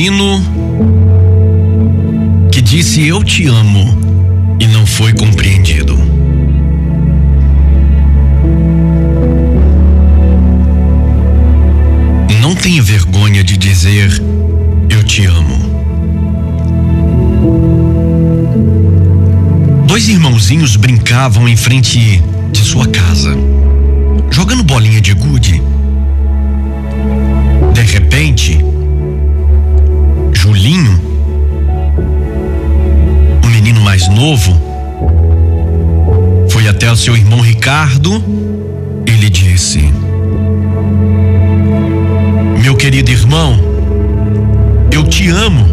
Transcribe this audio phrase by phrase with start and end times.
[0.00, 0.40] menino
[2.50, 5.94] que disse eu te amo e não foi compreendido.
[12.40, 14.10] Não tenha vergonha de dizer
[14.88, 15.58] eu te amo.
[19.86, 23.36] Dois irmãozinhos brincavam em frente de sua casa,
[24.30, 25.60] jogando bolinha de gude.
[27.74, 28.69] De repente,
[30.60, 31.00] Julinho,
[33.42, 34.54] o menino mais novo,
[36.50, 38.22] foi até o seu irmão Ricardo
[39.06, 39.90] e lhe disse:
[42.62, 43.58] Meu querido irmão,
[44.92, 45.64] eu te amo.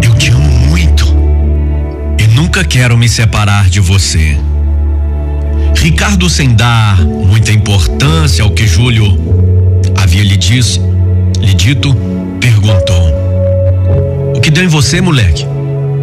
[0.00, 1.04] Eu te amo muito.
[2.20, 4.38] E nunca quero me separar de você.
[5.74, 9.18] Ricardo, sem dar muita importância ao que Júlio
[9.96, 10.80] havia lhe, disse,
[11.40, 11.92] lhe dito,
[12.40, 13.15] perguntou:
[14.46, 15.44] que deu em você, moleque?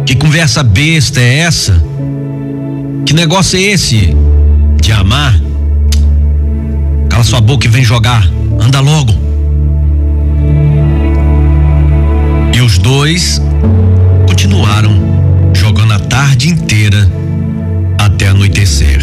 [0.04, 1.82] Que conversa besta é essa?
[3.06, 4.14] Que negócio é esse
[4.82, 5.40] de amar?
[7.08, 8.28] Cala sua boca e vem jogar.
[8.60, 9.14] Anda logo.
[12.54, 13.40] E os dois
[14.28, 14.92] continuaram
[15.54, 17.10] jogando a tarde inteira
[17.96, 18.93] até anoitecer.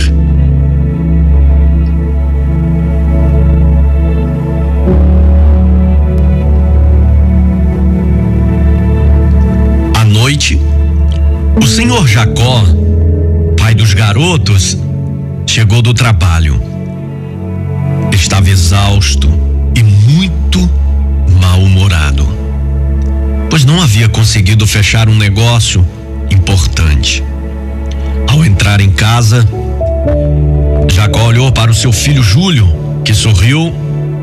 [11.61, 12.63] O senhor Jacó,
[13.55, 14.75] pai dos garotos,
[15.45, 16.59] chegou do trabalho.
[18.11, 19.29] Estava exausto
[19.75, 20.67] e muito
[21.39, 22.27] mal-humorado,
[23.49, 25.85] pois não havia conseguido fechar um negócio
[26.31, 27.23] importante.
[28.27, 29.47] Ao entrar em casa,
[30.91, 32.67] Jacó olhou para o seu filho Júlio,
[33.05, 33.71] que sorriu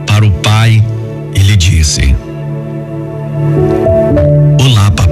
[0.07, 0.85] para o pai
[1.35, 2.17] e lhe disse:
[4.61, 5.08] Olá, papai.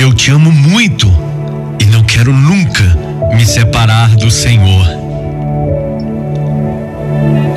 [0.00, 1.06] Eu te amo muito
[1.78, 2.82] e não quero nunca
[3.36, 4.86] me separar do Senhor.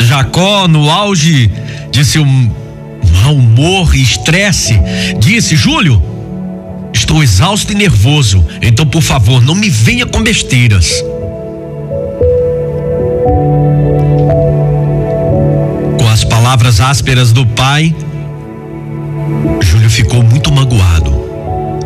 [0.01, 1.49] Jacó, no auge
[1.89, 4.77] de seu mau humor e estresse,
[5.19, 6.03] disse: Júlio,
[6.93, 11.01] estou exausto e nervoso, então por favor, não me venha com besteiras.
[15.97, 17.95] Com as palavras ásperas do pai,
[19.61, 21.12] Júlio ficou muito magoado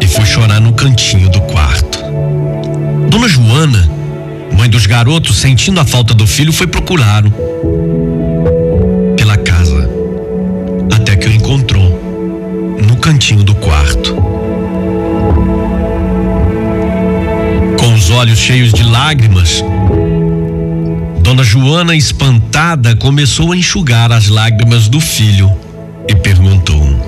[0.07, 2.00] foi chorar no cantinho do quarto.
[3.09, 3.90] Dona Joana,
[4.57, 7.31] mãe dos garotos, sentindo a falta do filho, foi procurá-lo
[9.16, 9.90] pela casa,
[10.95, 14.16] até que o encontrou no cantinho do quarto.
[17.78, 19.63] Com os olhos cheios de lágrimas,
[21.22, 25.51] Dona Joana, espantada, começou a enxugar as lágrimas do filho
[26.07, 27.06] e perguntou: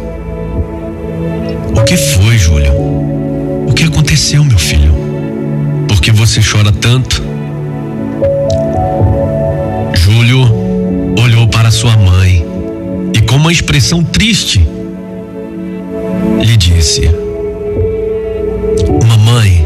[1.89, 2.71] que foi, Júlio?
[3.67, 4.93] O que aconteceu, meu filho?
[5.87, 7.23] Por que você chora tanto?
[9.95, 10.39] Júlio
[11.19, 12.45] olhou para sua mãe
[13.11, 14.69] e, com uma expressão triste,
[16.39, 17.09] lhe disse:
[19.07, 19.65] Mamãe,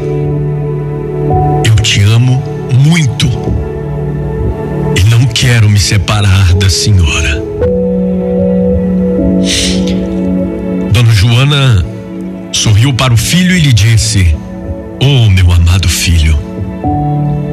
[1.66, 2.42] eu te amo
[2.72, 3.28] muito
[4.98, 7.44] e não quero me separar da senhora.
[10.94, 11.93] Dona Joana
[12.84, 14.36] sorriu para o filho e lhe disse:
[15.00, 16.38] Oh, meu amado filho,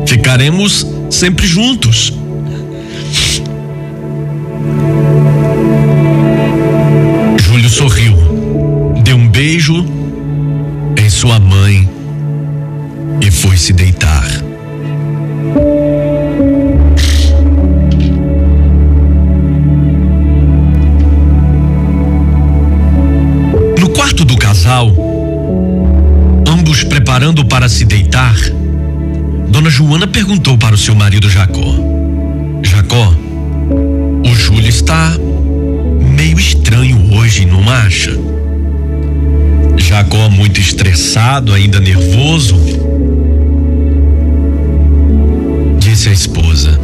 [0.04, 2.12] ficaremos sempre juntos.
[7.38, 8.16] Júlio sorriu,
[9.04, 9.86] deu um beijo
[10.96, 11.88] em sua mãe
[13.20, 14.09] e foi se deitar.
[27.60, 28.34] Para se deitar,
[29.50, 31.74] Dona Joana perguntou para o seu marido Jacó:
[32.62, 33.14] Jacó,
[34.24, 35.14] o Júlio está
[36.16, 38.18] meio estranho hoje, não acha?
[39.76, 42.56] Jacó, muito estressado, ainda nervoso,
[45.78, 46.80] disse à esposa: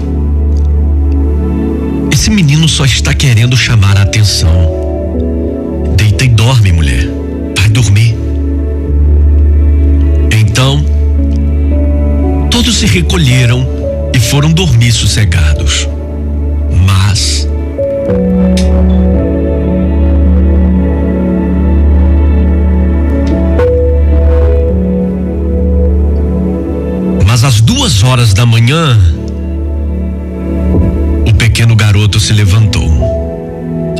[2.12, 5.94] Esse menino só está querendo chamar a atenção.
[5.96, 7.08] Deita e dorme, mulher.
[7.56, 8.25] Vai dormir.
[10.56, 10.82] Então,
[12.50, 13.68] todos se recolheram
[14.14, 15.86] e foram dormir sossegados.
[16.86, 17.46] Mas.
[27.26, 28.98] Mas às duas horas da manhã,
[31.28, 32.88] o pequeno garoto se levantou.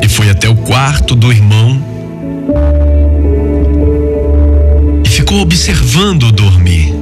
[0.02, 1.85] e foi até o quarto do irmão
[5.36, 6.94] ficou observando-o dormir.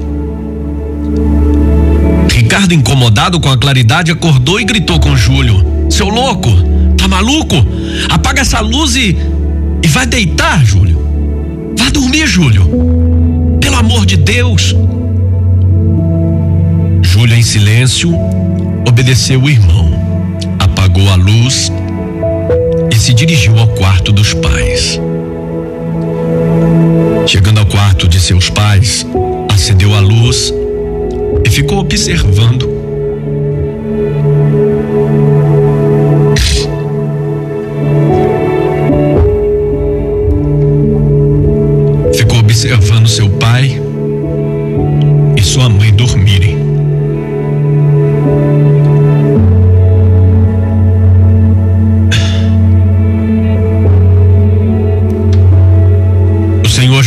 [2.33, 6.51] Ricardo, incomodado com a claridade, acordou e gritou com Júlio: Seu louco,
[6.97, 7.55] tá maluco?
[8.09, 9.17] Apaga essa luz e,
[9.83, 10.99] e vai deitar, Júlio.
[11.79, 12.69] Vá dormir, Júlio.
[13.61, 14.75] Pelo amor de Deus.
[17.03, 18.13] Júlio, em silêncio,
[18.89, 19.91] obedeceu o irmão,
[20.59, 21.71] apagou a luz
[22.91, 24.99] e se dirigiu ao quarto dos pais.
[27.27, 29.07] Chegando ao quarto de seus pais,
[29.53, 30.53] acendeu a luz
[31.45, 32.69] e ficou observando.
[42.15, 43.81] Ficou observando seu pai
[45.37, 46.24] e sua mãe dormirem.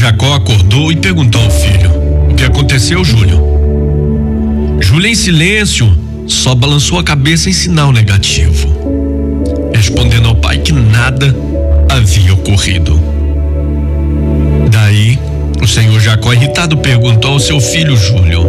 [0.08, 1.92] Jacó acordou e perguntou ao filho:
[2.32, 3.44] O que aconteceu, Júlio?
[4.80, 5.94] Júlia, em silêncio,
[6.26, 8.70] só balançou a cabeça em sinal negativo,
[9.76, 11.36] respondendo ao pai que nada
[11.90, 12.98] havia ocorrido.
[14.72, 15.20] Daí,
[15.62, 18.48] o senhor Jacó, irritado, perguntou ao seu filho Júlio: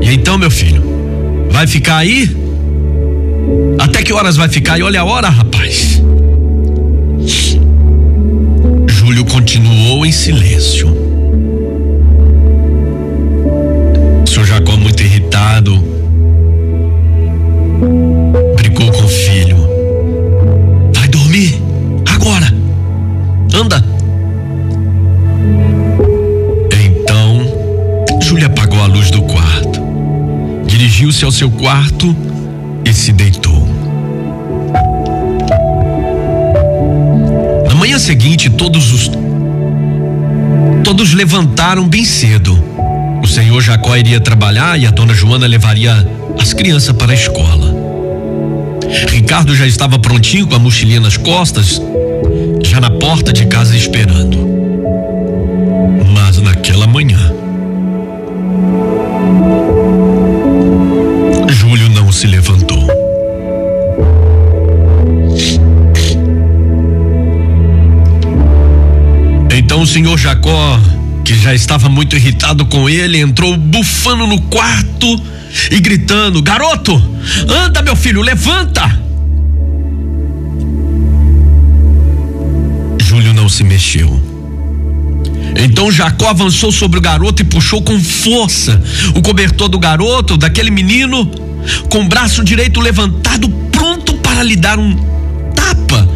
[0.00, 0.82] E então, meu filho,
[1.50, 2.34] vai ficar aí?
[3.78, 4.78] Até que horas vai ficar?
[4.78, 5.61] E olha a hora, rapaz.
[9.12, 10.88] Júlio continuou em silêncio.
[14.24, 15.76] Seu Jacó, muito irritado,
[18.56, 19.58] brigou com o filho.
[20.94, 21.60] Vai dormir
[22.10, 22.54] agora.
[23.54, 23.84] Anda.
[26.82, 29.78] Então, Júlia apagou a luz do quarto,
[30.64, 32.16] dirigiu-se ao seu quarto
[32.82, 33.51] e se deitou.
[38.12, 39.10] Seguinte, todos os
[40.84, 42.62] todos levantaram bem cedo
[43.22, 46.06] o senhor Jacó iria trabalhar e a dona Joana levaria
[46.38, 47.74] as crianças para a escola.
[49.08, 51.80] Ricardo já estava prontinho com a mochilinha nas costas,
[52.62, 54.46] já na porta de casa esperando.
[56.12, 57.32] Mas naquela manhã,
[61.48, 62.61] Júlio não se levantou.
[69.72, 70.78] Então o senhor Jacó
[71.24, 75.18] que já estava muito irritado com ele, entrou bufando no quarto
[75.70, 77.02] e gritando: Garoto,
[77.48, 78.82] anda, meu filho, levanta!
[83.00, 84.20] Júlio não se mexeu.
[85.56, 88.78] Então Jacó avançou sobre o garoto e puxou com força
[89.14, 91.24] o cobertor do garoto, daquele menino,
[91.88, 94.94] com o braço direito levantado, pronto para lhe dar um
[95.54, 96.06] tapa,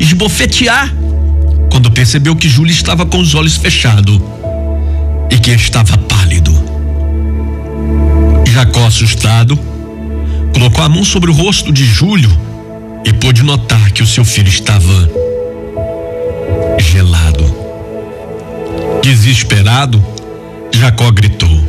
[0.00, 0.92] esbofetear,
[1.78, 4.20] quando percebeu que Júlio estava com os olhos fechados
[5.30, 6.52] e que estava pálido.
[8.48, 9.56] Jacó, assustado,
[10.52, 12.36] colocou a mão sobre o rosto de Júlio
[13.04, 15.08] e pôde notar que o seu filho estava
[16.80, 17.44] gelado.
[19.00, 20.04] Desesperado,
[20.72, 21.62] Jacó gritou,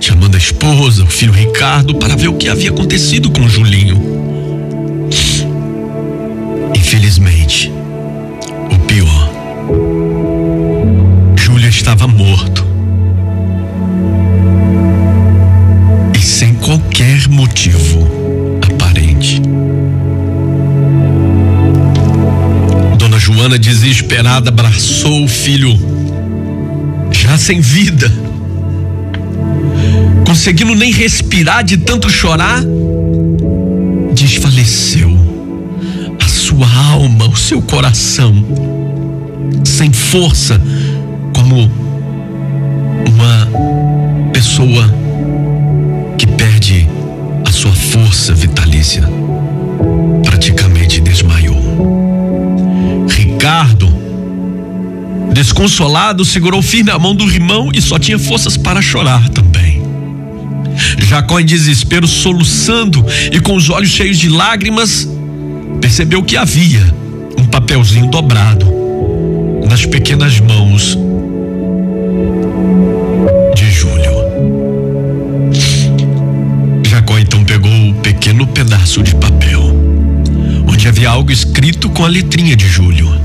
[0.00, 4.00] chamando a esposa, o filho Ricardo, para ver o que havia acontecido com Julinho.
[6.72, 7.72] Infelizmente,
[23.58, 25.78] Desesperada, abraçou o filho,
[27.10, 28.12] já sem vida,
[30.26, 32.62] conseguindo nem respirar de tanto chorar,
[34.12, 35.16] desfaleceu
[36.22, 38.34] a sua alma, o seu coração,
[39.64, 40.60] sem força,
[41.32, 41.70] como
[43.06, 44.92] uma pessoa
[46.36, 46.88] perde
[47.46, 49.02] a sua força vitalícia.
[53.44, 53.94] Ricardo,
[55.34, 59.82] desconsolado, segurou firme a mão do irmão e só tinha forças para chorar também.
[60.96, 65.06] Jacó, em desespero, soluçando e com os olhos cheios de lágrimas,
[65.78, 66.82] percebeu que havia
[67.38, 68.64] um papelzinho dobrado
[69.68, 70.96] nas pequenas mãos
[78.02, 79.62] pequeno pedaço de papel,
[80.66, 83.23] onde havia algo escrito com a letrinha de Júlio,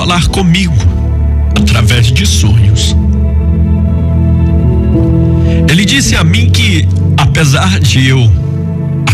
[0.00, 0.74] falar comigo
[1.54, 2.96] através de sonhos.
[5.68, 6.88] Ele disse a mim que,
[7.18, 8.32] apesar de eu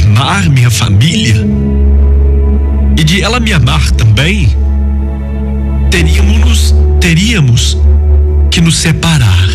[0.04, 1.44] amar minha família
[2.96, 4.56] e de ela me amar também,
[5.90, 7.76] teríamos, teríamos
[8.48, 9.48] que nos separar.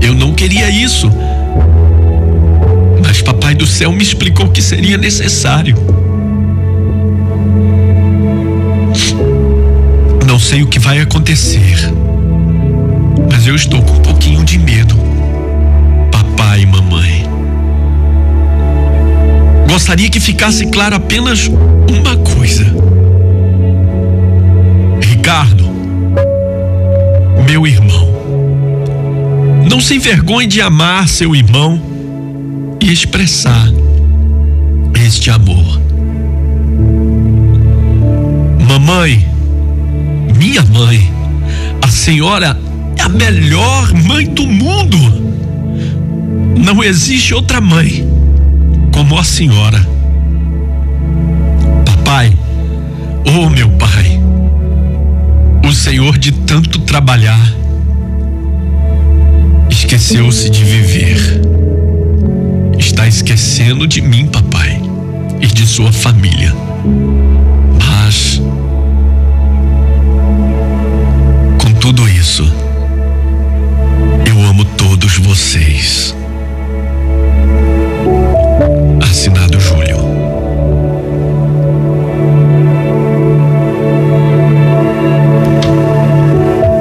[0.00, 1.10] Eu não queria isso,
[3.06, 5.76] mas Papai do Céu me explicou que seria necessário.
[10.34, 11.76] Não sei o que vai acontecer,
[13.30, 14.96] mas eu estou com um pouquinho de medo,
[16.10, 17.24] papai e mamãe.
[19.68, 22.64] Gostaria que ficasse claro apenas uma coisa.
[25.00, 25.70] Ricardo,
[27.48, 28.08] meu irmão,
[29.70, 31.80] não se envergonhe de amar seu irmão
[32.82, 33.68] e expressar
[34.96, 35.80] este amor.
[38.68, 39.33] Mamãe,
[40.54, 41.12] minha mãe,
[41.82, 42.56] a senhora
[42.96, 44.96] é a melhor mãe do mundo.
[46.56, 48.08] Não existe outra mãe
[48.92, 49.84] como a senhora.
[51.84, 52.38] Papai,
[53.26, 54.20] oh meu pai,
[55.68, 57.52] o Senhor de tanto trabalhar
[59.68, 61.40] esqueceu-se de viver.
[62.78, 64.80] Está esquecendo de mim, papai,
[65.40, 66.54] e de sua família.
[71.84, 72.50] Tudo isso,
[74.26, 76.16] eu amo todos vocês.
[79.02, 79.98] Assinado Júlio.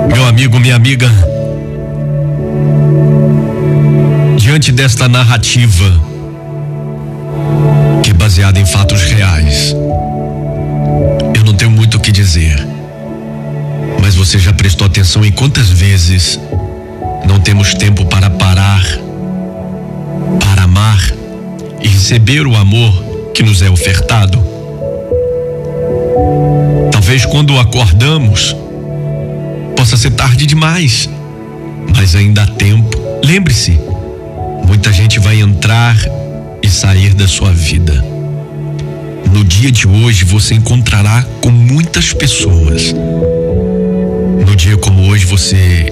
[0.08, 1.12] Meu amigo, minha amiga,
[4.38, 6.00] diante desta narrativa,
[8.02, 9.76] que é baseada em fatos reais,
[11.36, 12.73] eu não tenho muito o que dizer.
[14.04, 16.38] Mas você já prestou atenção em quantas vezes
[17.26, 18.84] não temos tempo para parar,
[20.42, 21.00] para amar
[21.82, 24.44] e receber o amor que nos é ofertado?
[26.92, 28.54] Talvez quando acordamos
[29.78, 31.10] possa ser tarde demais,
[31.96, 33.00] mas ainda há tempo.
[33.24, 33.80] Lembre-se,
[34.68, 35.96] muita gente vai entrar
[36.62, 38.04] e sair da sua vida.
[39.32, 42.94] No dia de hoje você encontrará com muitas pessoas.
[44.54, 45.92] No dia como hoje você,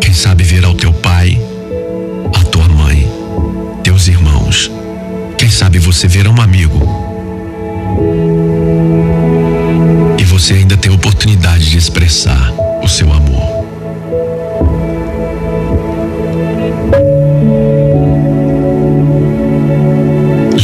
[0.00, 1.38] quem sabe, verá o teu pai,
[2.34, 3.06] a tua mãe,
[3.82, 4.70] teus irmãos.
[5.36, 6.80] Quem sabe você verá um amigo.
[10.18, 13.66] E você ainda tem oportunidade de expressar o seu amor.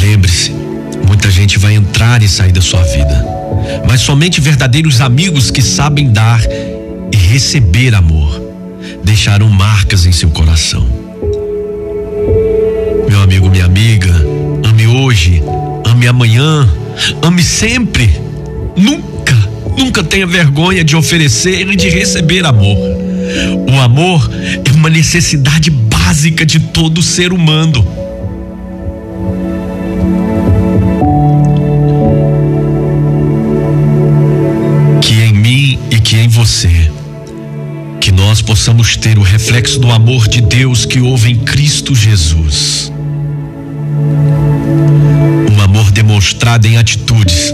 [0.00, 0.52] Lembre-se,
[1.06, 3.26] muita gente vai entrar e sair da sua vida,
[3.86, 6.40] mas somente verdadeiros amigos que sabem dar
[7.12, 8.40] e receber amor
[9.04, 10.86] deixaram marcas em seu coração.
[13.08, 14.12] Meu amigo, minha amiga,
[14.64, 15.42] ame hoje,
[15.84, 16.68] ame amanhã,
[17.22, 18.10] ame sempre.
[18.76, 19.36] Nunca,
[19.76, 22.76] nunca tenha vergonha de oferecer e de receber amor.
[23.68, 24.30] O amor
[24.64, 27.86] é uma necessidade básica de todo ser humano.
[35.00, 36.89] Que em mim e que em você,
[38.30, 42.92] nós possamos ter o reflexo do amor de Deus que houve em Cristo Jesus.
[45.50, 47.52] Um amor demonstrado em atitudes